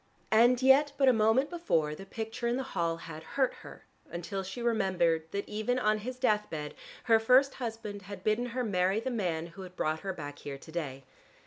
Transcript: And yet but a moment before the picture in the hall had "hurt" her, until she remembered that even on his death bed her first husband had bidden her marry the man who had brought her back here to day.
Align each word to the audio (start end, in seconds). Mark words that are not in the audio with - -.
And 0.31 0.63
yet 0.63 0.93
but 0.97 1.07
a 1.07 1.13
moment 1.13 1.51
before 1.51 1.93
the 1.93 2.07
picture 2.07 2.47
in 2.47 2.55
the 2.57 2.63
hall 2.73 2.97
had 2.97 3.21
"hurt" 3.37 3.53
her, 3.61 3.85
until 4.09 4.41
she 4.41 4.59
remembered 4.59 5.27
that 5.29 5.47
even 5.47 5.77
on 5.77 5.99
his 5.99 6.17
death 6.17 6.49
bed 6.49 6.73
her 7.03 7.19
first 7.19 7.53
husband 7.61 8.01
had 8.01 8.23
bidden 8.23 8.47
her 8.47 8.63
marry 8.63 8.99
the 8.99 9.11
man 9.11 9.45
who 9.53 9.61
had 9.61 9.75
brought 9.75 9.99
her 9.99 10.11
back 10.11 10.39
here 10.39 10.57
to 10.57 10.71
day. 10.71 11.03